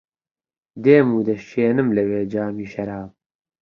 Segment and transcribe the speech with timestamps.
[0.83, 3.09] دێم و دەشکێنم لەوێ جامی شەراب